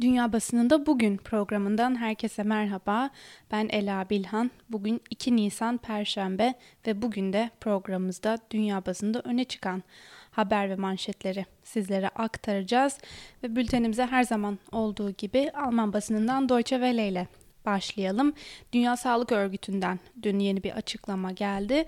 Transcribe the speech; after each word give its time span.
Dünya 0.00 0.32
Basınında 0.32 0.86
Bugün 0.86 1.16
programından 1.16 2.00
herkese 2.00 2.42
merhaba. 2.42 3.10
Ben 3.50 3.68
Ela 3.68 4.10
Bilhan. 4.10 4.50
Bugün 4.68 5.00
2 5.10 5.36
Nisan 5.36 5.78
Perşembe 5.78 6.54
ve 6.86 7.02
bugün 7.02 7.32
de 7.32 7.50
programımızda 7.60 8.38
dünya 8.50 8.86
basında 8.86 9.20
öne 9.24 9.44
çıkan 9.44 9.82
haber 10.30 10.70
ve 10.70 10.76
manşetleri 10.76 11.46
sizlere 11.62 12.08
aktaracağız. 12.08 12.98
Ve 13.42 13.56
bültenimize 13.56 14.06
her 14.06 14.22
zaman 14.22 14.58
olduğu 14.72 15.10
gibi 15.10 15.50
Alman 15.54 15.92
basınından 15.92 16.48
Deutsche 16.48 16.76
Welle 16.76 17.08
ile 17.08 17.26
başlayalım. 17.66 18.32
Dünya 18.72 18.96
Sağlık 18.96 19.32
Örgütü'nden 19.32 20.00
dün 20.22 20.38
yeni 20.38 20.62
bir 20.62 20.72
açıklama 20.72 21.32
geldi. 21.32 21.84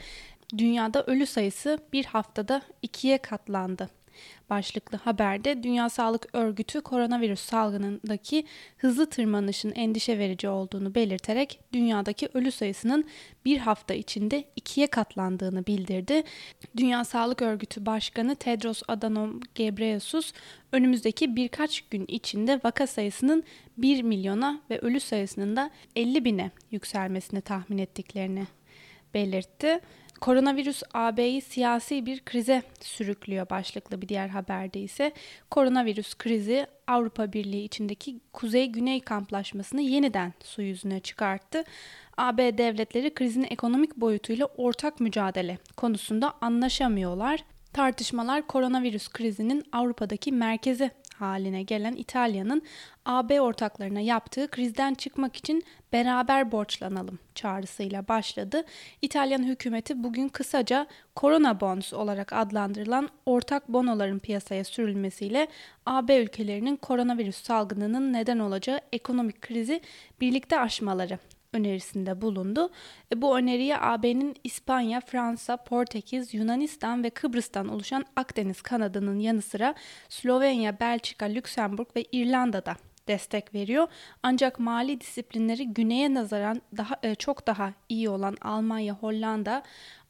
Dünyada 0.59 1.05
ölü 1.05 1.27
sayısı 1.27 1.79
bir 1.93 2.05
haftada 2.05 2.63
ikiye 2.83 3.19
katlandı 3.19 3.89
başlıklı 4.51 4.99
haberde 4.99 5.63
Dünya 5.63 5.89
Sağlık 5.89 6.27
Örgütü 6.33 6.81
koronavirüs 6.81 7.41
salgınındaki 7.41 8.45
hızlı 8.77 9.11
tırmanışın 9.11 9.73
endişe 9.73 10.19
verici 10.19 10.49
olduğunu 10.49 10.95
belirterek 10.95 11.61
dünyadaki 11.73 12.29
ölü 12.35 12.51
sayısının 12.51 13.05
bir 13.45 13.59
hafta 13.59 13.95
içinde 13.95 14.45
ikiye 14.57 14.87
katlandığını 14.87 15.67
bildirdi. 15.67 16.23
Dünya 16.77 17.05
Sağlık 17.05 17.43
Örgütü 17.43 17.87
Başkanı 17.87 18.37
Tedros 18.37 18.83
Adhanom 18.89 19.41
Ghebreyesus 19.55 20.33
önümüzdeki 20.73 21.37
birkaç 21.37 21.81
gün 21.81 22.05
içinde 22.09 22.61
vaka 22.65 22.87
sayısının 22.87 23.45
1 23.79 24.03
milyona 24.03 24.61
ve 24.71 24.79
ölü 24.79 25.01
sayısının 25.01 25.57
da 25.57 25.71
50 25.97 26.25
bine 26.25 26.51
yükselmesini 26.71 27.41
tahmin 27.41 27.79
ettiklerini 27.79 28.47
belirtti. 29.15 29.81
Koronavirüs 30.25 30.83
AB'yi 30.95 31.41
siyasi 31.41 32.07
bir 32.07 32.21
krize 32.21 32.63
sürüklüyor 32.81 33.51
başlıklı 33.51 34.03
bir 34.03 34.09
diğer 34.09 34.29
haberde 34.29 34.81
ise 34.81 35.13
koronavirüs 35.51 36.15
krizi 36.15 36.67
Avrupa 36.87 37.33
Birliği 37.33 37.65
içindeki 37.65 38.21
kuzey-güney 38.33 39.01
kamplaşmasını 39.01 39.81
yeniden 39.81 40.33
su 40.45 40.63
yüzüne 40.63 41.01
çıkarttı. 41.01 41.65
AB 42.17 42.59
devletleri 42.59 43.15
krizin 43.15 43.47
ekonomik 43.51 43.97
boyutuyla 43.97 44.47
ortak 44.57 45.01
mücadele 45.01 45.59
konusunda 45.77 46.35
anlaşamıyorlar. 46.41 47.45
Tartışmalar 47.73 48.47
koronavirüs 48.47 49.09
krizinin 49.09 49.65
Avrupa'daki 49.73 50.33
merkezi 50.33 50.91
haline 51.25 51.63
gelen 51.63 51.93
İtalya'nın 51.93 52.63
AB 53.05 53.41
ortaklarına 53.41 54.01
yaptığı 54.01 54.49
krizden 54.49 54.95
çıkmak 54.95 55.37
için 55.37 55.63
beraber 55.93 56.53
borçlanalım 56.53 57.19
çağrısıyla 57.35 58.09
başladı. 58.09 58.65
İtalyan 59.03 59.43
hükümeti 59.43 60.03
bugün 60.05 60.29
kısaca 60.29 60.87
Corona 61.17 61.61
Bonds 61.61 61.93
olarak 61.93 62.33
adlandırılan 62.33 63.09
ortak 63.27 63.69
bonoların 63.69 64.19
piyasaya 64.19 64.65
sürülmesiyle 64.65 65.49
AB 65.87 66.17
ülkelerinin 66.17 66.77
koronavirüs 66.77 67.43
salgınının 67.43 68.13
neden 68.13 68.39
olacağı 68.39 68.81
ekonomik 68.93 69.43
krizi 69.43 69.81
birlikte 70.21 70.61
aşmaları 70.61 71.19
önerisinde 71.55 72.21
bulundu. 72.21 72.71
E, 73.13 73.23
bu 73.23 73.39
öneriye 73.39 73.79
AB'nin 73.79 74.35
İspanya, 74.45 75.01
Fransa, 75.01 75.57
Portekiz, 75.57 76.35
Yunanistan 76.35 77.05
ve 77.05 77.11
Kıbrıs'tan 77.11 77.69
oluşan 77.69 78.05
Akdeniz 78.17 78.63
kanadının 78.63 79.19
yanı 79.19 79.43
sıra 79.43 79.75
Slovenya, 80.09 80.81
Belçika, 80.81 81.27
Lüksemburg 81.27 81.89
ve 81.97 82.05
İrlanda'da 82.13 82.77
destek 83.09 83.55
veriyor. 83.55 83.89
Ancak 84.23 84.59
mali 84.59 85.01
disiplinleri 85.01 85.67
güneye 85.67 86.15
nazaran 86.15 86.63
daha 86.77 86.97
e, 87.03 87.15
çok 87.15 87.47
daha 87.47 87.73
iyi 87.89 88.09
olan 88.09 88.37
Almanya, 88.41 88.95
Hollanda, 88.95 89.63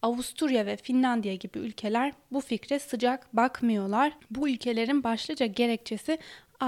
Avusturya 0.02 0.66
ve 0.66 0.76
Finlandiya 0.76 1.34
gibi 1.34 1.58
ülkeler 1.58 2.12
bu 2.32 2.40
fikre 2.40 2.78
sıcak 2.78 3.36
bakmıyorlar. 3.36 4.12
Bu 4.30 4.48
ülkelerin 4.48 5.04
başlıca 5.04 5.46
gerekçesi 5.46 6.18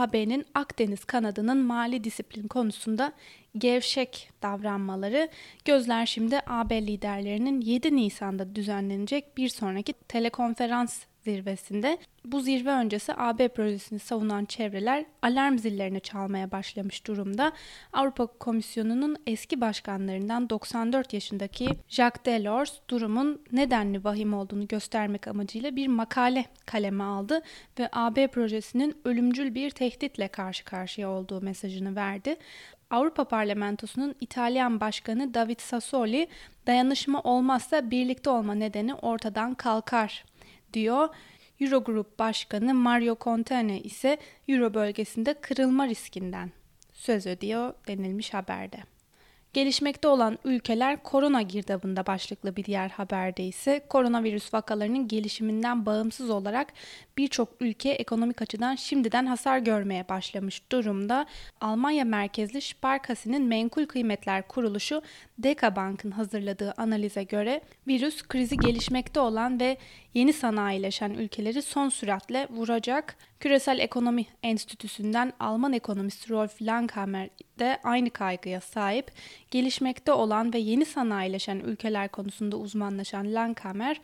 AB'nin 0.02 0.46
Akdeniz 0.54 1.04
kanadının 1.04 1.58
mali 1.58 2.04
disiplin 2.04 2.48
konusunda 2.48 3.12
gevşek 3.58 4.30
davranmaları. 4.42 5.28
Gözler 5.64 6.06
şimdi 6.06 6.40
AB 6.46 6.82
liderlerinin 6.86 7.60
7 7.60 7.96
Nisan'da 7.96 8.56
düzenlenecek 8.56 9.36
bir 9.36 9.48
sonraki 9.48 9.92
telekonferans 9.92 11.04
zirvesinde. 11.26 11.98
Bu 12.24 12.40
zirve 12.40 12.70
öncesi 12.70 13.12
AB 13.16 13.48
projesini 13.48 13.98
savunan 13.98 14.44
çevreler 14.44 15.04
alarm 15.22 15.58
zillerini 15.58 16.00
çalmaya 16.00 16.50
başlamış 16.50 17.06
durumda. 17.06 17.52
Avrupa 17.92 18.26
Komisyonu'nun 18.26 19.16
eski 19.26 19.60
başkanlarından 19.60 20.50
94 20.50 21.12
yaşındaki 21.12 21.68
Jacques 21.88 22.24
Delors 22.24 22.72
durumun 22.90 23.42
nedenli 23.52 24.04
vahim 24.04 24.34
olduğunu 24.34 24.68
göstermek 24.68 25.28
amacıyla 25.28 25.76
bir 25.76 25.88
makale 25.88 26.44
kaleme 26.66 27.04
aldı 27.04 27.42
ve 27.78 27.88
AB 27.92 28.26
projesinin 28.26 28.96
ölümcül 29.04 29.54
bir 29.54 29.70
tehditle 29.70 30.28
karşı 30.28 30.64
karşıya 30.64 31.10
olduğu 31.10 31.40
mesajını 31.40 31.96
verdi. 31.96 32.36
Avrupa 32.90 33.24
Parlamentosu'nun 33.24 34.14
İtalyan 34.20 34.80
Başkanı 34.80 35.34
David 35.34 35.60
Sassoli 35.60 36.28
dayanışma 36.66 37.20
olmazsa 37.20 37.90
birlikte 37.90 38.30
olma 38.30 38.54
nedeni 38.54 38.94
ortadan 38.94 39.54
kalkar 39.54 40.24
diyor. 40.76 41.08
Eurogroup 41.60 42.18
Başkanı 42.18 42.74
Mario 42.74 43.16
Contene 43.20 43.80
ise 43.80 44.18
Euro 44.48 44.74
bölgesinde 44.74 45.34
kırılma 45.34 45.88
riskinden 45.88 46.50
söz 46.92 47.26
ediyor 47.26 47.74
denilmiş 47.88 48.34
haberde. 48.34 48.95
Gelişmekte 49.56 50.08
olan 50.08 50.38
ülkeler 50.44 51.02
korona 51.02 51.42
girdabında 51.42 52.06
başlıklı 52.06 52.56
bir 52.56 52.64
diğer 52.64 52.88
haberde 52.88 53.44
ise 53.44 53.86
koronavirüs 53.88 54.54
vakalarının 54.54 55.08
gelişiminden 55.08 55.86
bağımsız 55.86 56.30
olarak 56.30 56.72
birçok 57.18 57.48
ülke 57.60 57.90
ekonomik 57.90 58.42
açıdan 58.42 58.74
şimdiden 58.74 59.26
hasar 59.26 59.58
görmeye 59.58 60.08
başlamış 60.08 60.72
durumda. 60.72 61.26
Almanya 61.60 62.04
merkezli 62.04 62.60
Sparkasse'nin 62.60 63.42
menkul 63.42 63.86
kıymetler 63.86 64.48
kuruluşu 64.48 65.02
Deka 65.38 65.76
Bank'ın 65.76 66.10
hazırladığı 66.10 66.74
analize 66.76 67.22
göre 67.22 67.60
virüs 67.88 68.22
krizi 68.22 68.56
gelişmekte 68.56 69.20
olan 69.20 69.60
ve 69.60 69.76
yeni 70.14 70.32
sanayileşen 70.32 71.10
ülkeleri 71.10 71.62
son 71.62 71.88
süratle 71.88 72.48
vuracak. 72.50 73.16
Küresel 73.40 73.78
Ekonomi 73.78 74.26
Enstitüsü'nden 74.42 75.32
Alman 75.40 75.72
ekonomist 75.72 76.30
Rolf 76.30 76.62
Langhammer 76.62 77.30
de 77.58 77.80
aynı 77.84 78.10
kaygıya 78.10 78.60
sahip. 78.60 79.10
Gelişmekte 79.50 80.12
olan 80.12 80.52
ve 80.52 80.58
yeni 80.58 80.84
sanayileşen 80.84 81.60
ülkeler 81.60 82.08
konusunda 82.08 82.56
uzmanlaşan 82.56 83.34
Langhammer, 83.34 84.00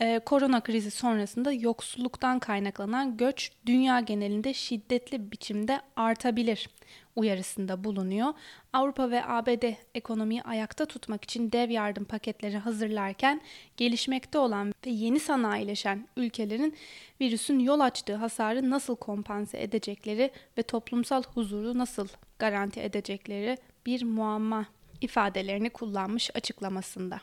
e, 0.00 0.18
korona 0.18 0.60
krizi 0.60 0.90
sonrasında 0.90 1.52
yoksulluktan 1.52 2.38
kaynaklanan 2.38 3.16
göç 3.16 3.52
dünya 3.66 4.00
genelinde 4.00 4.54
şiddetli 4.54 5.32
biçimde 5.32 5.80
artabilir 5.96 6.68
uyarısında 7.16 7.84
bulunuyor. 7.84 8.32
Avrupa 8.72 9.10
ve 9.10 9.24
ABD 9.26 9.72
ekonomiyi 9.94 10.42
ayakta 10.42 10.86
tutmak 10.86 11.24
için 11.24 11.52
dev 11.52 11.70
yardım 11.70 12.04
paketleri 12.04 12.58
hazırlarken 12.58 13.40
gelişmekte 13.76 14.38
olan 14.38 14.74
ve 14.86 14.90
yeni 14.90 15.20
sanayileşen 15.20 16.08
ülkelerin 16.16 16.76
virüsün 17.20 17.58
yol 17.58 17.80
açtığı 17.80 18.14
hasarı 18.14 18.70
nasıl 18.70 18.96
kompanse 18.96 19.62
edecekleri 19.62 20.30
ve 20.58 20.62
toplumsal 20.62 21.22
huzuru 21.22 21.78
nasıl 21.78 22.08
garanti 22.38 22.80
edecekleri 22.80 23.56
bir 23.86 24.04
muamma 24.04 24.66
ifadelerini 25.00 25.70
kullanmış 25.70 26.30
açıklamasında. 26.36 27.20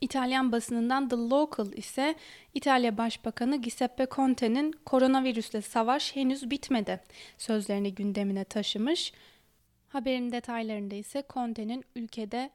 İtalyan 0.00 0.52
basınından 0.52 1.08
The 1.08 1.16
Local 1.16 1.72
ise 1.72 2.14
İtalya 2.54 2.98
Başbakanı 2.98 3.56
Giuseppe 3.56 4.06
Conte'nin 4.10 4.72
koronavirüsle 4.72 5.62
savaş 5.62 6.16
henüz 6.16 6.50
bitmedi 6.50 7.00
sözlerini 7.38 7.94
gündemine 7.94 8.44
taşımış. 8.44 9.12
Haberin 9.88 10.32
detaylarında 10.32 10.94
ise 10.94 11.24
Conte'nin 11.30 11.84
ülkede 11.94 12.50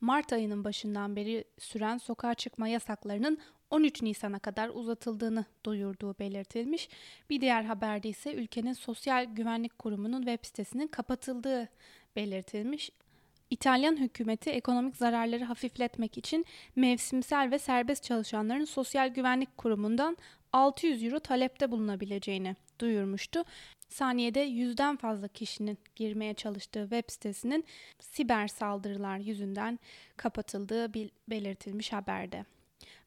Mart 0.00 0.32
ayının 0.32 0.64
başından 0.64 1.16
beri 1.16 1.44
süren 1.58 1.98
sokağa 1.98 2.34
çıkma 2.34 2.68
yasaklarının 2.68 3.38
13 3.70 4.02
Nisan'a 4.02 4.38
kadar 4.38 4.68
uzatıldığını 4.68 5.44
duyurduğu 5.66 6.18
belirtilmiş. 6.18 6.88
Bir 7.30 7.40
diğer 7.40 7.62
haberde 7.62 8.08
ise 8.08 8.34
ülkenin 8.34 8.72
Sosyal 8.72 9.24
Güvenlik 9.24 9.78
Kurumu'nun 9.78 10.22
web 10.22 10.44
sitesinin 10.44 10.86
kapatıldığı 10.86 11.68
belirtilmiş. 12.16 12.90
İtalyan 13.50 13.96
hükümeti 13.96 14.50
ekonomik 14.50 14.96
zararları 14.96 15.44
hafifletmek 15.44 16.18
için 16.18 16.46
mevsimsel 16.76 17.50
ve 17.50 17.58
serbest 17.58 18.04
çalışanların 18.04 18.64
Sosyal 18.64 19.08
Güvenlik 19.08 19.56
Kurumu'ndan 19.56 20.16
600 20.52 21.04
euro 21.04 21.20
talepte 21.20 21.70
bulunabileceğini 21.70 22.56
duyurmuştu. 22.80 23.44
Saniyede 23.88 24.40
yüzden 24.40 24.96
fazla 24.96 25.28
kişinin 25.28 25.78
girmeye 25.96 26.34
çalıştığı 26.34 26.82
web 26.82 27.04
sitesinin 27.08 27.64
siber 28.00 28.48
saldırılar 28.48 29.18
yüzünden 29.18 29.78
kapatıldığı 30.16 30.94
belirtilmiş 31.28 31.92
haberde. 31.92 32.44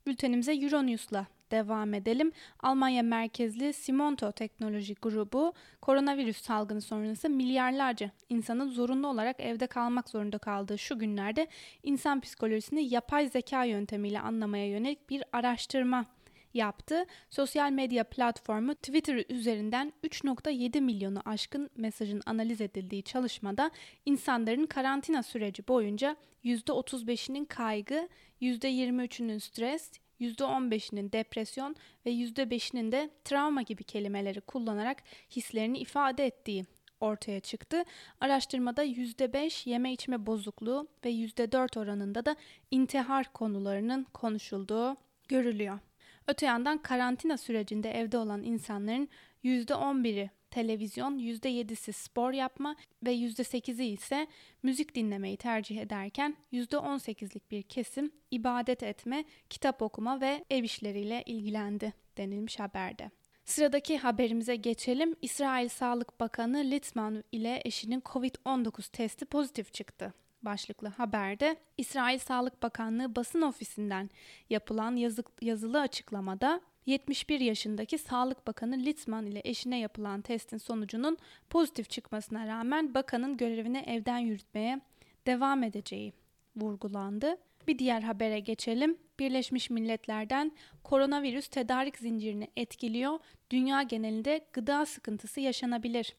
Bültenimize 0.09 0.53
Euronews'la 0.53 1.27
devam 1.51 1.93
edelim. 1.93 2.31
Almanya 2.59 3.03
merkezli 3.03 3.73
Simonto 3.73 4.31
Teknoloji 4.31 4.95
Grubu 5.01 5.53
koronavirüs 5.81 6.41
salgını 6.41 6.81
sonrası 6.81 7.29
milyarlarca 7.29 8.11
insanın 8.29 8.69
zorunlu 8.69 9.07
olarak 9.07 9.39
evde 9.39 9.67
kalmak 9.67 10.09
zorunda 10.09 10.37
kaldığı 10.37 10.77
şu 10.77 10.99
günlerde 10.99 11.47
insan 11.83 12.21
psikolojisini 12.21 12.93
yapay 12.93 13.27
zeka 13.27 13.63
yöntemiyle 13.63 14.19
anlamaya 14.19 14.67
yönelik 14.67 15.09
bir 15.09 15.23
araştırma 15.33 16.05
yaptı. 16.53 17.05
Sosyal 17.29 17.71
medya 17.71 18.03
platformu 18.03 18.75
Twitter 18.75 19.25
üzerinden 19.29 19.93
3.7 20.03 20.81
milyonu 20.81 21.21
aşkın 21.25 21.69
mesajın 21.75 22.21
analiz 22.25 22.61
edildiği 22.61 23.03
çalışmada 23.03 23.71
insanların 24.05 24.65
karantina 24.65 25.23
süreci 25.23 25.67
boyunca 25.67 26.15
%35'inin 26.43 27.45
kaygı, 27.45 28.09
%23'ünün 28.41 29.37
stres, 29.37 29.91
%15'inin 30.19 31.11
depresyon 31.11 31.75
ve 32.05 32.11
%5'inin 32.11 32.91
de 32.91 33.09
travma 33.23 33.61
gibi 33.61 33.83
kelimeleri 33.83 34.41
kullanarak 34.41 35.03
hislerini 35.31 35.77
ifade 35.77 36.25
ettiği 36.25 36.65
ortaya 36.99 37.39
çıktı. 37.39 37.83
Araştırmada 38.19 38.83
%5 38.83 39.69
yeme 39.69 39.93
içme 39.93 40.25
bozukluğu 40.25 40.87
ve 41.05 41.09
%4 41.09 41.79
oranında 41.79 42.25
da 42.25 42.35
intihar 42.71 43.33
konularının 43.33 44.03
konuşulduğu 44.03 44.95
görülüyor. 45.27 45.79
Öte 46.29 46.45
yandan 46.45 46.77
karantina 46.77 47.37
sürecinde 47.37 47.91
evde 47.91 48.17
olan 48.17 48.43
insanların 48.43 49.09
%11'i 49.43 50.29
televizyon, 50.51 51.19
%7'si 51.19 51.93
spor 51.93 52.31
yapma 52.31 52.75
ve 53.05 53.15
%8'i 53.15 53.85
ise 53.85 54.27
müzik 54.63 54.95
dinlemeyi 54.95 55.37
tercih 55.37 55.81
ederken 55.81 56.35
%18'lik 56.53 57.51
bir 57.51 57.63
kesim 57.63 58.11
ibadet 58.31 58.83
etme, 58.83 59.23
kitap 59.49 59.81
okuma 59.81 60.21
ve 60.21 60.45
ev 60.49 60.63
işleriyle 60.63 61.23
ilgilendi 61.25 61.93
denilmiş 62.17 62.59
haberde. 62.59 63.11
Sıradaki 63.45 63.97
haberimize 63.97 64.55
geçelim. 64.55 65.15
İsrail 65.21 65.69
Sağlık 65.69 66.19
Bakanı 66.19 66.57
Litzman 66.57 67.23
ile 67.31 67.61
eşinin 67.65 68.01
COVID-19 68.01 68.91
testi 68.91 69.25
pozitif 69.25 69.73
çıktı 69.73 70.13
başlıklı 70.41 70.87
haberde 70.87 71.55
İsrail 71.77 72.19
Sağlık 72.19 72.63
Bakanlığı 72.63 73.15
basın 73.15 73.41
ofisinden 73.41 74.09
yapılan 74.49 74.95
yazı, 74.95 75.23
yazılı 75.41 75.81
açıklamada 75.81 76.61
71 76.85 77.39
yaşındaki 77.39 77.97
Sağlık 77.97 78.47
Bakanı 78.47 78.77
Litzman 78.77 79.25
ile 79.25 79.41
eşine 79.43 79.79
yapılan 79.79 80.21
testin 80.21 80.57
sonucunun 80.57 81.17
pozitif 81.49 81.89
çıkmasına 81.89 82.47
rağmen 82.47 82.93
bakanın 82.93 83.37
görevini 83.37 83.77
evden 83.77 84.17
yürütmeye 84.17 84.81
devam 85.27 85.63
edeceği 85.63 86.13
vurgulandı. 86.55 87.37
Bir 87.67 87.79
diğer 87.79 88.01
habere 88.01 88.39
geçelim. 88.39 88.97
Birleşmiş 89.19 89.69
Milletler'den 89.69 90.51
koronavirüs 90.83 91.47
tedarik 91.47 91.97
zincirini 91.97 92.47
etkiliyor, 92.57 93.19
dünya 93.51 93.83
genelinde 93.83 94.45
gıda 94.53 94.85
sıkıntısı 94.85 95.39
yaşanabilir. 95.39 96.15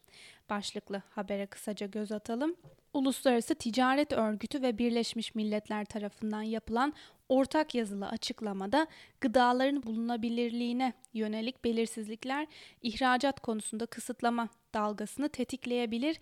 Başlıklı 0.50 1.02
habere 1.10 1.46
kısaca 1.46 1.86
göz 1.86 2.12
atalım. 2.12 2.56
Uluslararası 2.94 3.54
Ticaret 3.54 4.12
Örgütü 4.12 4.62
ve 4.62 4.78
Birleşmiş 4.78 5.34
Milletler 5.34 5.84
tarafından 5.84 6.42
yapılan 6.42 6.94
ortak 7.28 7.74
yazılı 7.74 8.08
açıklamada 8.08 8.86
gıdaların 9.20 9.82
bulunabilirliğine 9.82 10.92
yönelik 11.14 11.64
belirsizlikler 11.64 12.46
ihracat 12.82 13.40
konusunda 13.40 13.86
kısıtlama 13.86 14.48
dalgasını 14.74 15.28
tetikleyebilir. 15.28 16.20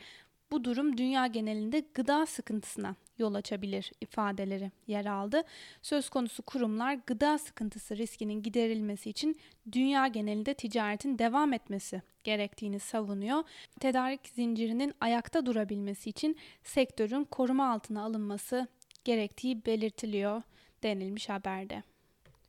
Bu 0.51 0.65
durum 0.65 0.99
dünya 0.99 1.27
genelinde 1.27 1.83
gıda 1.95 2.27
sıkıntısına 2.27 2.97
yol 3.19 3.35
açabilir 3.35 3.93
ifadeleri 4.01 4.71
yer 4.87 5.07
aldı. 5.07 5.43
Söz 5.83 6.09
konusu 6.09 6.43
kurumlar 6.43 6.99
gıda 7.07 7.39
sıkıntısı 7.39 7.97
riskinin 7.97 8.43
giderilmesi 8.43 9.11
için 9.11 9.37
dünya 9.73 10.07
genelinde 10.07 10.55
ticaretin 10.55 11.19
devam 11.19 11.53
etmesi 11.53 12.03
gerektiğini 12.25 12.79
savunuyor. 12.79 13.45
Tedarik 13.81 14.29
zincirinin 14.29 14.95
ayakta 15.01 15.47
durabilmesi 15.47 16.11
için 16.11 16.37
sektörün 16.63 17.25
koruma 17.25 17.73
altına 17.73 18.03
alınması 18.03 18.67
gerektiği 19.05 19.67
belirtiliyor 19.67 20.43
denilmiş 20.83 21.29
haberde. 21.29 21.83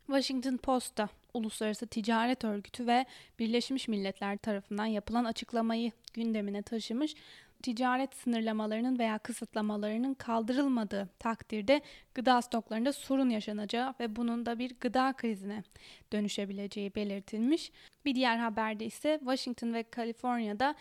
Washington 0.07 0.57
Post'ta 0.57 1.09
Uluslararası 1.33 1.87
Ticaret 1.87 2.43
Örgütü 2.43 2.87
ve 2.87 3.05
Birleşmiş 3.39 3.87
Milletler 3.87 4.37
tarafından 4.37 4.85
yapılan 4.85 5.25
açıklamayı 5.25 5.91
gündemine 6.13 6.61
taşımış 6.61 7.15
ticaret 7.63 8.15
sınırlamalarının 8.15 8.99
veya 8.99 9.17
kısıtlamalarının 9.17 10.13
kaldırılmadığı 10.13 11.09
takdirde 11.19 11.81
gıda 12.15 12.41
stoklarında 12.41 12.93
sorun 12.93 13.29
yaşanacağı 13.29 13.93
ve 13.99 14.15
bunun 14.15 14.45
da 14.45 14.59
bir 14.59 14.75
gıda 14.79 15.13
krizine 15.13 15.63
dönüşebileceği 16.11 16.95
belirtilmiş. 16.95 17.71
Bir 18.05 18.15
diğer 18.15 18.37
haberde 18.37 18.85
ise 18.85 19.17
Washington 19.19 19.73
ve 19.73 19.83
Kaliforniya'da 19.83 20.75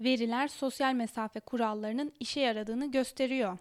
veriler 0.00 0.48
sosyal 0.48 0.94
mesafe 0.94 1.40
kurallarının 1.40 2.12
işe 2.20 2.40
yaradığını 2.40 2.90
gösteriyor 2.90 3.58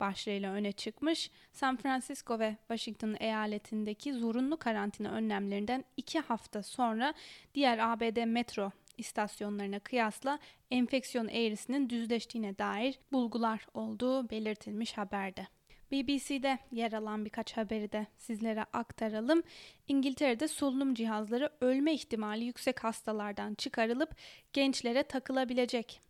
başlığıyla 0.00 0.52
öne 0.52 0.72
çıkmış. 0.72 1.30
San 1.52 1.76
Francisco 1.76 2.38
ve 2.38 2.56
Washington 2.68 3.16
eyaletindeki 3.20 4.12
zorunlu 4.12 4.56
karantina 4.56 5.10
önlemlerinden 5.10 5.84
iki 5.96 6.20
hafta 6.20 6.62
sonra 6.62 7.14
diğer 7.54 7.78
ABD 7.78 8.24
metro 8.24 8.70
istasyonlarına 9.00 9.80
kıyasla 9.80 10.38
enfeksiyon 10.70 11.28
eğrisinin 11.28 11.90
düzleştiğine 11.90 12.58
dair 12.58 12.98
bulgular 13.12 13.66
olduğu 13.74 14.30
belirtilmiş 14.30 14.98
haberde. 14.98 15.46
BBC'de 15.92 16.58
yer 16.72 16.92
alan 16.92 17.24
birkaç 17.24 17.56
haberi 17.56 17.92
de 17.92 18.06
sizlere 18.16 18.64
aktaralım. 18.72 19.42
İngiltere'de 19.88 20.48
solunum 20.48 20.94
cihazları 20.94 21.50
ölme 21.60 21.94
ihtimali 21.94 22.44
yüksek 22.44 22.84
hastalardan 22.84 23.54
çıkarılıp 23.54 24.14
gençlere 24.52 25.02
takılabilecek 25.02 26.00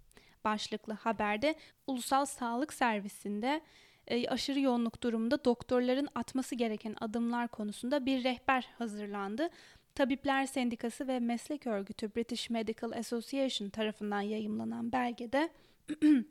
başlıklı 0.45 0.93
haberde 0.93 1.55
Ulusal 1.87 2.25
Sağlık 2.25 2.73
Servisi'nde 2.73 3.61
e, 4.07 4.29
aşırı 4.29 4.61
yoğunluk 4.61 5.03
durumunda 5.03 5.45
doktorların 5.45 6.09
atması 6.15 6.55
gereken 6.55 6.97
adımlar 7.01 7.49
konusunda 7.49 8.07
bir 8.07 8.25
rehber 8.25 8.69
hazırlandı. 8.79 9.49
Tabipler 9.95 10.47
Sendikası 10.47 11.09
ve 11.09 11.21
meslek 11.21 11.67
örgütü 11.67 12.15
British 12.15 12.51
Medical 12.51 12.93
Association 12.93 13.69
tarafından 13.69 14.21
yayımlanan 14.21 14.93
belgede 14.93 15.49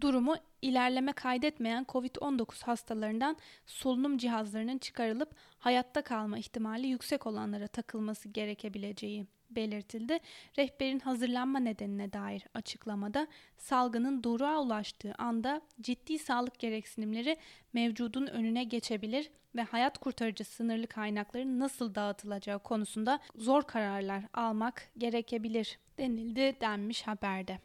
durumu 0.00 0.36
ilerleme 0.62 1.12
kaydetmeyen 1.12 1.84
COVID-19 1.84 2.64
hastalarından 2.64 3.36
solunum 3.66 4.18
cihazlarının 4.18 4.78
çıkarılıp 4.78 5.30
hayatta 5.58 6.02
kalma 6.02 6.38
ihtimali 6.38 6.86
yüksek 6.86 7.26
olanlara 7.26 7.66
takılması 7.66 8.28
gerekebileceği 8.28 9.26
belirtildi. 9.50 10.18
Rehberin 10.58 11.00
hazırlanma 11.00 11.58
nedenine 11.58 12.12
dair 12.12 12.44
açıklamada 12.54 13.26
salgının 13.56 14.24
doruğa 14.24 14.62
ulaştığı 14.62 15.14
anda 15.18 15.60
ciddi 15.80 16.18
sağlık 16.18 16.58
gereksinimleri 16.58 17.36
mevcudun 17.72 18.26
önüne 18.26 18.64
geçebilir 18.64 19.30
ve 19.58 19.62
hayat 19.62 19.98
kurtarıcı 19.98 20.44
sınırlı 20.44 20.86
kaynakların 20.86 21.58
nasıl 21.58 21.94
dağıtılacağı 21.94 22.58
konusunda 22.58 23.20
zor 23.36 23.62
kararlar 23.62 24.24
almak 24.34 24.90
gerekebilir 24.98 25.78
denildi 25.98 26.56
denmiş 26.60 27.02
haberde. 27.02 27.58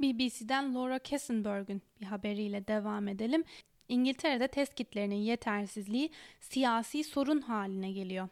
BBC'den 0.00 0.74
Laura 0.74 0.98
Kessenberg'ün 0.98 1.82
bir 2.00 2.06
haberiyle 2.06 2.66
devam 2.66 3.08
edelim. 3.08 3.44
İngiltere'de 3.88 4.48
test 4.48 4.74
kitlerinin 4.74 5.16
yetersizliği 5.16 6.10
siyasi 6.40 7.04
sorun 7.04 7.40
haline 7.40 7.92
geliyor. 7.92 8.28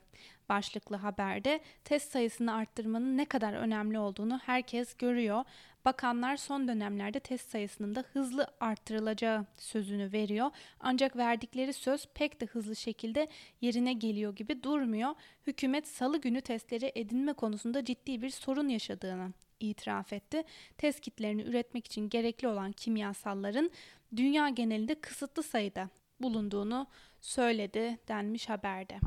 Başlıklı 0.51 0.97
haberde 0.97 1.61
test 1.85 2.13
sayısını 2.13 2.55
arttırmanın 2.55 3.17
ne 3.17 3.25
kadar 3.25 3.53
önemli 3.53 3.99
olduğunu 3.99 4.39
herkes 4.39 4.95
görüyor. 4.95 5.45
Bakanlar 5.85 6.37
son 6.37 6.69
dönemlerde 6.69 7.21
test 7.21 7.51
sayısının 7.51 7.95
da 7.95 8.05
hızlı 8.13 8.47
arttırılacağı 8.61 9.47
sözünü 9.57 10.13
veriyor. 10.13 10.51
Ancak 10.81 11.17
verdikleri 11.17 11.73
söz 11.73 12.07
pek 12.15 12.41
de 12.41 12.47
hızlı 12.47 12.77
şekilde 12.77 13.29
yerine 13.61 13.93
geliyor 13.93 14.37
gibi 14.37 14.63
durmuyor. 14.63 15.15
Hükümet 15.47 15.89
salı 15.89 16.21
günü 16.21 16.41
testleri 16.41 16.93
edinme 16.95 17.33
konusunda 17.33 17.85
ciddi 17.85 18.23
bir 18.23 18.31
sorun 18.31 18.69
yaşadığını 18.69 19.33
itiraf 19.61 20.13
etti. 20.13 20.43
Test 20.79 21.01
kitlerini 21.01 21.43
üretmek 21.43 21.87
için 21.87 22.09
gerekli 22.09 22.49
olan 22.49 22.73
kimyasalların 22.73 23.71
dünya 24.17 24.49
genelinde 24.49 24.95
kısıtlı 24.95 25.43
sayıda 25.43 25.89
bulunduğunu 26.21 26.87
söyledi 27.21 27.99
denmiş 28.09 28.49
haberde. 28.49 28.99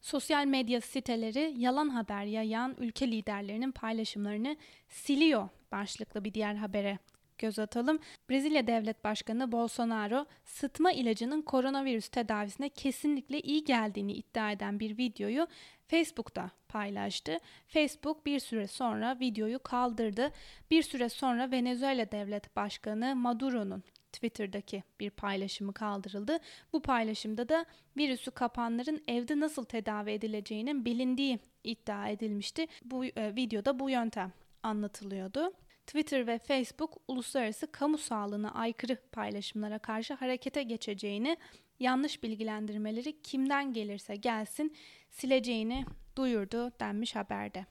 Sosyal 0.00 0.46
medya 0.46 0.80
siteleri 0.80 1.54
yalan 1.56 1.88
haber 1.88 2.24
yayan 2.24 2.76
ülke 2.78 3.10
liderlerinin 3.10 3.72
paylaşımlarını 3.72 4.56
siliyor 4.88 5.48
başlıklı 5.72 6.24
bir 6.24 6.34
diğer 6.34 6.54
habere 6.54 6.98
göz 7.38 7.58
atalım. 7.58 7.98
Brezilya 8.30 8.66
Devlet 8.66 9.04
Başkanı 9.04 9.52
Bolsonaro 9.52 10.26
sıtma 10.44 10.92
ilacının 10.92 11.42
koronavirüs 11.42 12.08
tedavisine 12.08 12.68
kesinlikle 12.68 13.40
iyi 13.40 13.64
geldiğini 13.64 14.12
iddia 14.12 14.52
eden 14.52 14.80
bir 14.80 14.98
videoyu 14.98 15.46
Facebook'ta 15.88 16.50
paylaştı. 16.68 17.38
Facebook 17.66 18.26
bir 18.26 18.40
süre 18.40 18.66
sonra 18.66 19.20
videoyu 19.20 19.58
kaldırdı. 19.58 20.32
Bir 20.70 20.82
süre 20.82 21.08
sonra 21.08 21.50
Venezuela 21.50 22.10
Devlet 22.10 22.56
Başkanı 22.56 23.16
Maduro'nun 23.16 23.82
Twitter'daki 24.12 24.82
bir 25.00 25.10
paylaşımı 25.10 25.72
kaldırıldı. 25.72 26.38
Bu 26.72 26.82
paylaşımda 26.82 27.48
da 27.48 27.64
virüsü 27.96 28.30
kapanların 28.30 29.02
evde 29.08 29.40
nasıl 29.40 29.64
tedavi 29.64 30.10
edileceğinin 30.10 30.84
bilindiği 30.84 31.38
iddia 31.64 32.08
edilmişti. 32.08 32.66
Bu 32.84 33.04
e, 33.04 33.36
videoda 33.36 33.78
bu 33.78 33.90
yöntem 33.90 34.32
anlatılıyordu. 34.62 35.52
Twitter 35.86 36.26
ve 36.26 36.38
Facebook 36.38 36.96
uluslararası 37.08 37.72
kamu 37.72 37.98
sağlığına 37.98 38.50
aykırı 38.54 38.96
paylaşımlara 39.12 39.78
karşı 39.78 40.14
harekete 40.14 40.62
geçeceğini 40.62 41.36
yanlış 41.80 42.22
bilgilendirmeleri 42.22 43.22
kimden 43.22 43.72
gelirse 43.72 44.16
gelsin 44.16 44.76
sileceğini 45.10 45.84
duyurdu 46.16 46.72
denmiş 46.80 47.16
haberde. 47.16 47.66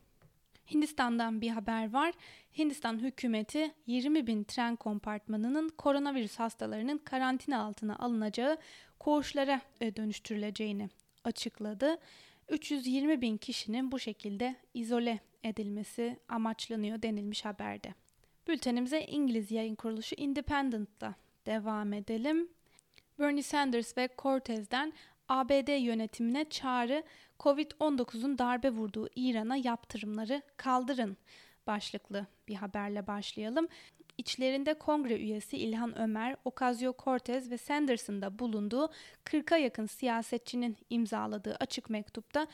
Hindistan'dan 0.71 1.41
bir 1.41 1.49
haber 1.49 1.93
var. 1.93 2.13
Hindistan 2.57 2.99
hükümeti 2.99 3.71
20 3.87 4.27
bin 4.27 4.43
tren 4.43 4.75
kompartmanının 4.75 5.69
koronavirüs 5.69 6.39
hastalarının 6.39 6.97
karantina 6.97 7.63
altına 7.63 7.95
alınacağı 7.99 8.57
koğuşlara 8.99 9.61
e, 9.81 9.95
dönüştürüleceğini 9.95 10.89
açıkladı. 11.23 11.97
320 12.49 13.21
bin 13.21 13.37
kişinin 13.37 13.91
bu 13.91 13.99
şekilde 13.99 14.55
izole 14.73 15.19
edilmesi 15.43 16.19
amaçlanıyor 16.29 17.01
denilmiş 17.01 17.45
haberde. 17.45 17.93
Bültenimize 18.47 19.01
İngiliz 19.01 19.51
yayın 19.51 19.75
kuruluşu 19.75 20.15
Independent'ta 20.15 21.15
devam 21.45 21.93
edelim. 21.93 22.49
Bernie 23.19 23.43
Sanders 23.43 23.97
ve 23.97 24.09
Cortez'den 24.17 24.93
ABD 25.29 25.81
yönetimine 25.81 26.45
çağrı 26.49 27.03
Covid-19'un 27.39 28.37
darbe 28.37 28.69
vurduğu 28.69 29.09
İran'a 29.15 29.55
yaptırımları 29.55 30.41
kaldırın 30.57 31.17
başlıklı 31.67 32.27
bir 32.47 32.55
haberle 32.55 33.07
başlayalım. 33.07 33.67
İçlerinde 34.17 34.73
kongre 34.73 35.15
üyesi 35.15 35.57
İlhan 35.57 35.99
Ömer, 35.99 36.35
Ocasio-Cortez 36.45 37.49
ve 37.49 37.57
Sanders'ın 37.57 38.21
da 38.21 38.39
bulunduğu 38.39 38.89
40'a 39.25 39.57
yakın 39.57 39.85
siyasetçinin 39.85 40.77
imzaladığı 40.89 41.55
açık 41.59 41.89
mektupta 41.89 42.47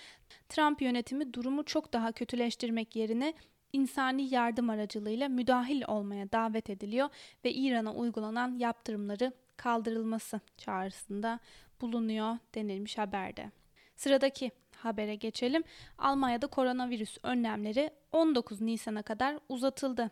Trump 0.50 0.82
yönetimi 0.82 1.34
durumu 1.34 1.66
çok 1.66 1.94
daha 1.94 2.12
kötüleştirmek 2.12 2.96
yerine 2.96 3.34
insani 3.74 4.34
yardım 4.34 4.70
aracılığıyla 4.70 5.30
müdahil 5.30 5.84
olmaya 5.88 6.32
davet 6.32 6.70
ediliyor 6.70 7.10
ve 7.46 7.54
İran'a 7.54 7.94
uygulanan 7.94 8.60
yaptırımları 8.60 9.32
kaldırılması 9.58 10.40
çağrısında 10.58 11.40
bulunuyor 11.82 12.38
denilmiş 12.56 12.98
haberde. 12.98 13.52
Sıradaki 13.96 14.52
habere 14.86 15.16
geçelim. 15.16 15.64
Almanya'da 15.98 16.48
koronavirüs 16.48 17.18
önlemleri 17.24 17.90
19 18.12 18.62
Nisan'a 18.62 19.02
kadar 19.02 19.40
uzatıldı. 19.50 20.12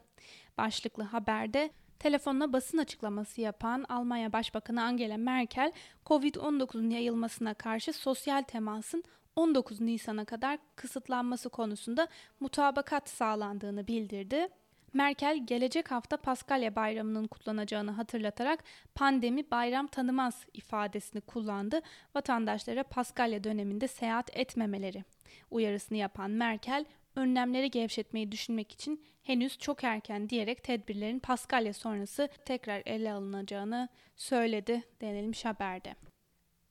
Başlıklı 0.57 1.03
haberde 1.03 1.69
telefonla 1.99 2.53
basın 2.53 2.77
açıklaması 2.77 3.41
yapan 3.41 3.85
Almanya 3.89 4.33
Başbakanı 4.33 4.83
Angela 4.83 5.17
Merkel, 5.17 5.71
Covid-19'un 6.05 6.89
yayılmasına 6.89 7.53
karşı 7.53 7.93
sosyal 7.93 8.41
temasın 8.41 9.03
19 9.35 9.81
Nisan'a 9.81 10.25
kadar 10.25 10.59
kısıtlanması 10.75 11.49
konusunda 11.49 12.07
mutabakat 12.39 13.09
sağlandığını 13.09 13.87
bildirdi. 13.87 14.47
Merkel 14.93 15.45
gelecek 15.45 15.91
hafta 15.91 16.17
Paskalya 16.17 16.75
Bayramı'nın 16.75 17.27
kutlanacağını 17.27 17.91
hatırlatarak 17.91 18.63
pandemi 18.95 19.51
bayram 19.51 19.87
tanımaz 19.87 20.45
ifadesini 20.53 21.21
kullandı. 21.21 21.81
Vatandaşlara 22.15 22.83
Paskalya 22.83 23.43
döneminde 23.43 23.87
seyahat 23.87 24.37
etmemeleri 24.37 25.03
uyarısını 25.51 25.97
yapan 25.97 26.31
Merkel, 26.31 26.85
önlemleri 27.15 27.71
gevşetmeyi 27.71 28.31
düşünmek 28.31 28.71
için 28.71 29.03
henüz 29.23 29.57
çok 29.57 29.83
erken 29.83 30.29
diyerek 30.29 30.63
tedbirlerin 30.63 31.19
Paskalya 31.19 31.73
sonrası 31.73 32.29
tekrar 32.45 32.81
ele 32.85 33.13
alınacağını 33.13 33.89
söyledi 34.15 34.83
denilmiş 35.01 35.45
haberde. 35.45 35.95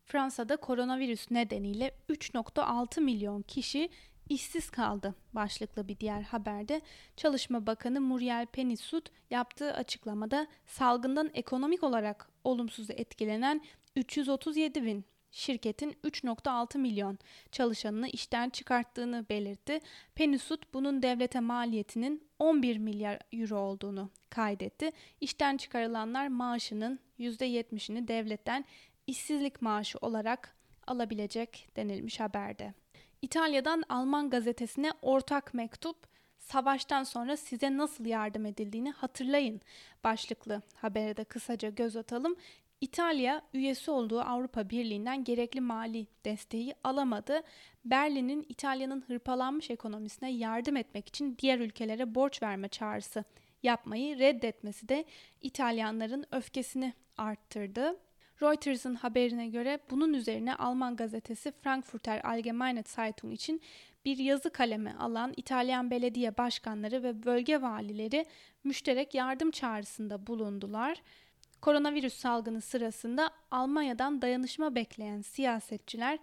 Fransa'da 0.04 0.56
koronavirüs 0.56 1.30
nedeniyle 1.30 1.90
3.6 2.10 3.00
milyon 3.00 3.42
kişi 3.42 3.88
işsiz 4.32 4.70
kaldı 4.70 5.14
başlıklı 5.32 5.88
bir 5.88 6.00
diğer 6.00 6.22
haberde 6.22 6.80
Çalışma 7.16 7.66
Bakanı 7.66 8.00
Muriel 8.00 8.46
Penissut 8.46 9.10
yaptığı 9.30 9.74
açıklamada 9.74 10.46
salgından 10.66 11.30
ekonomik 11.34 11.82
olarak 11.82 12.28
olumsuz 12.44 12.90
etkilenen 12.90 13.62
337 13.96 14.84
bin 14.84 15.04
şirketin 15.30 15.92
3.6 16.04 16.78
milyon 16.78 17.18
çalışanını 17.52 18.08
işten 18.08 18.50
çıkarttığını 18.50 19.26
belirtti. 19.28 19.80
Penissut 20.14 20.74
bunun 20.74 21.02
devlete 21.02 21.40
maliyetinin 21.40 22.28
11 22.38 22.78
milyar 22.78 23.18
euro 23.32 23.58
olduğunu 23.58 24.10
kaydetti. 24.30 24.90
İşten 25.20 25.56
çıkarılanlar 25.56 26.28
maaşının 26.28 27.00
%70'ini 27.18 28.08
devletten 28.08 28.64
işsizlik 29.06 29.62
maaşı 29.62 29.98
olarak 29.98 30.56
alabilecek 30.86 31.68
denilmiş 31.76 32.20
haberde. 32.20 32.81
İtalya'dan 33.22 33.84
Alman 33.88 34.30
gazetesine 34.30 34.92
ortak 35.02 35.54
mektup 35.54 35.96
Savaştan 36.38 37.04
sonra 37.04 37.36
size 37.36 37.76
nasıl 37.76 38.06
yardım 38.06 38.46
edildiğini 38.46 38.90
hatırlayın 38.90 39.60
başlıklı 40.04 40.62
habere 40.74 41.16
de 41.16 41.24
kısaca 41.24 41.68
göz 41.68 41.96
atalım. 41.96 42.36
İtalya 42.80 43.42
üyesi 43.54 43.90
olduğu 43.90 44.20
Avrupa 44.20 44.70
Birliği'nden 44.70 45.24
gerekli 45.24 45.60
mali 45.60 46.06
desteği 46.24 46.74
alamadı. 46.84 47.42
Berlin'in 47.84 48.46
İtalya'nın 48.48 49.04
hırpalanmış 49.06 49.70
ekonomisine 49.70 50.32
yardım 50.32 50.76
etmek 50.76 51.08
için 51.08 51.36
diğer 51.38 51.58
ülkelere 51.58 52.14
borç 52.14 52.42
verme 52.42 52.68
çağrısı 52.68 53.24
yapmayı 53.62 54.18
reddetmesi 54.18 54.88
de 54.88 55.04
İtalyanların 55.40 56.24
öfkesini 56.32 56.92
arttırdı. 57.18 57.96
Reuters'ın 58.42 58.94
haberine 58.94 59.48
göre 59.48 59.78
bunun 59.90 60.12
üzerine 60.12 60.54
Alman 60.54 60.96
gazetesi 60.96 61.52
Frankfurter 61.62 62.20
Allgemeine 62.24 62.82
Zeitung 62.86 63.32
için 63.32 63.60
bir 64.04 64.18
yazı 64.18 64.50
kalemi 64.50 64.94
alan 64.98 65.32
İtalyan 65.36 65.90
belediye 65.90 66.36
başkanları 66.36 67.02
ve 67.02 67.24
bölge 67.24 67.62
valileri 67.62 68.26
müşterek 68.64 69.14
yardım 69.14 69.50
çağrısında 69.50 70.26
bulundular. 70.26 71.02
Koronavirüs 71.60 72.14
salgını 72.14 72.60
sırasında 72.60 73.30
Almanya'dan 73.50 74.22
dayanışma 74.22 74.74
bekleyen 74.74 75.20
siyasetçiler 75.20 76.18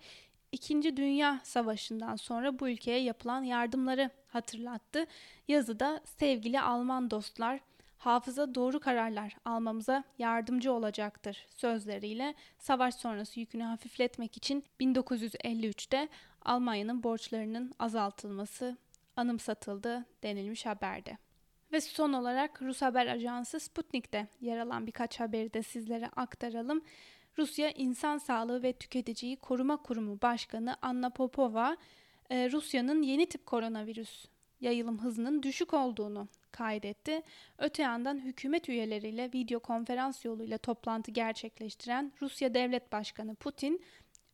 İkinci 0.52 0.98
Dünya 0.98 1.40
Savaşı'ndan 1.44 2.16
sonra 2.16 2.60
bu 2.60 2.70
ülkeye 2.70 3.00
yapılan 3.00 3.44
yardımları 3.44 4.10
hatırlattı. 4.28 5.06
Yazıda 5.48 6.02
sevgili 6.06 6.62
Alman 6.62 7.12
dostlar 7.12 7.60
hafıza 8.00 8.56
doğru 8.56 8.80
kararlar 8.80 9.38
almamıza 9.46 10.04
yardımcı 10.20 10.74
olacaktır 10.74 11.48
sözleriyle 11.56 12.34
savaş 12.58 12.96
sonrası 12.96 13.40
yükünü 13.40 13.64
hafifletmek 13.64 14.38
için 14.38 14.64
1953'te 14.80 16.10
Almanya'nın 16.42 17.04
borçlarının 17.04 17.74
azaltılması 17.80 18.78
anımsatıldı 19.16 20.06
denilmiş 20.24 20.66
haberde. 20.66 21.18
Ve 21.72 21.82
son 21.82 22.14
olarak 22.14 22.62
Rus 22.62 22.82
haber 22.82 23.08
ajansı 23.08 23.60
Sputnik'te 23.60 24.28
yer 24.42 24.58
alan 24.58 24.88
birkaç 24.88 25.20
haberi 25.20 25.54
de 25.54 25.64
sizlere 25.64 26.08
aktaralım. 26.08 26.82
Rusya 27.38 27.72
İnsan 27.72 28.18
Sağlığı 28.18 28.64
ve 28.64 28.74
Tüketiciyi 28.74 29.38
Koruma 29.38 29.78
Kurumu 29.78 30.22
Başkanı 30.22 30.76
Anna 30.82 31.10
Popova, 31.10 31.78
e, 32.30 32.52
Rusya'nın 32.52 33.02
yeni 33.02 33.26
tip 33.26 33.46
koronavirüs 33.46 34.26
yayılım 34.62 35.00
hızının 35.00 35.44
düşük 35.44 35.74
olduğunu 35.74 36.28
kaydetti. 36.52 37.22
Öte 37.58 37.84
yandan 37.84 38.20
hükümet 38.20 38.70
üyeleriyle 38.70 39.30
video 39.34 39.60
konferans 39.60 40.26
yoluyla 40.26 40.58
toplantı 40.58 41.12
gerçekleştiren 41.12 42.14
Rusya 42.22 42.54
Devlet 42.54 42.92
Başkanı 42.92 43.36
Putin, 43.36 43.82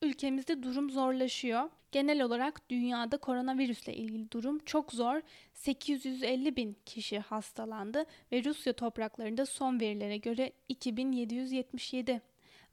ülkemizde 0.02 0.64
durum 0.64 0.90
zorlaşıyor. 0.90 1.70
Genel 1.92 2.22
olarak 2.22 2.70
dünyada 2.70 3.18
koronavirüsle 3.18 3.94
ilgili 3.94 4.32
durum 4.32 4.60
çok 4.60 4.94
zor. 4.94 5.22
850 5.54 6.56
bin 6.56 6.78
kişi 6.86 7.20
hastalandı 7.20 8.06
ve 8.32 8.44
Rusya 8.44 8.74
topraklarında 8.74 9.46
son 9.46 9.80
verilere 9.80 10.18
göre 10.18 10.52
2777 10.70 12.22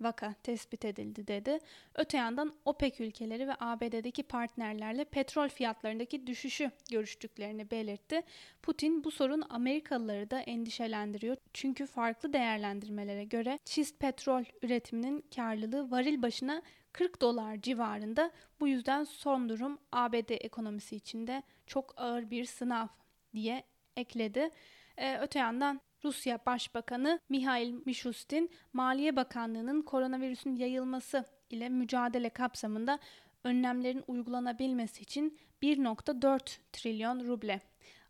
vaka 0.00 0.32
tespit 0.32 0.84
edildi 0.84 1.26
dedi. 1.26 1.58
Öte 1.94 2.16
yandan 2.16 2.54
OPEC 2.64 3.04
ülkeleri 3.04 3.48
ve 3.48 3.52
ABD'deki 3.60 4.22
partnerlerle 4.22 5.04
petrol 5.04 5.48
fiyatlarındaki 5.48 6.26
düşüşü 6.26 6.70
görüştüklerini 6.90 7.70
belirtti. 7.70 8.22
Putin 8.62 9.04
bu 9.04 9.10
sorun 9.10 9.44
Amerikalıları 9.50 10.30
da 10.30 10.40
endişelendiriyor. 10.40 11.36
Çünkü 11.52 11.86
farklı 11.86 12.32
değerlendirmelere 12.32 13.24
göre 13.24 13.58
çist 13.64 14.00
petrol 14.00 14.44
üretiminin 14.62 15.24
karlılığı 15.36 15.90
varil 15.90 16.22
başına 16.22 16.62
40 16.92 17.20
dolar 17.20 17.60
civarında. 17.62 18.30
Bu 18.60 18.68
yüzden 18.68 19.04
son 19.04 19.48
durum 19.48 19.78
ABD 19.92 20.30
ekonomisi 20.30 20.96
içinde 20.96 21.42
çok 21.66 21.94
ağır 21.96 22.30
bir 22.30 22.44
sınav 22.44 22.86
diye 23.34 23.64
ekledi. 23.96 24.50
Ee, 24.96 25.18
öte 25.18 25.38
yandan 25.38 25.80
Rusya 26.04 26.38
Başbakanı 26.46 27.20
Mihail 27.28 27.74
Mishustin, 27.86 28.50
Maliye 28.72 29.16
Bakanlığı'nın 29.16 29.82
koronavirüsün 29.82 30.56
yayılması 30.56 31.24
ile 31.50 31.68
mücadele 31.68 32.30
kapsamında 32.30 32.98
önlemlerin 33.44 34.04
uygulanabilmesi 34.06 35.02
için 35.02 35.38
1.4 35.62 36.58
trilyon 36.72 37.26
ruble 37.26 37.60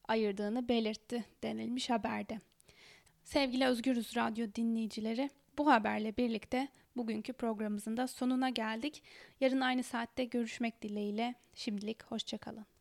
ayırdığını 0.08 0.68
belirtti 0.68 1.24
denilmiş 1.42 1.90
haberde. 1.90 2.40
Sevgili 3.24 3.66
Özgürüz 3.66 4.16
Radyo 4.16 4.46
dinleyicileri, 4.54 5.30
bu 5.58 5.70
haberle 5.70 6.16
birlikte 6.16 6.68
bugünkü 6.96 7.32
programımızın 7.32 7.96
da 7.96 8.06
sonuna 8.06 8.48
geldik. 8.48 9.02
Yarın 9.40 9.60
aynı 9.60 9.82
saatte 9.82 10.24
görüşmek 10.24 10.82
dileğiyle. 10.82 11.34
Şimdilik 11.54 12.02
hoşçakalın. 12.02 12.71